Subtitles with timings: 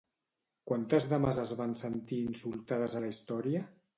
[0.71, 3.63] Quantes dames es van sentir insultades a la història?